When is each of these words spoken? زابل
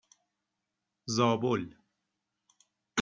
زابل 1.17 1.77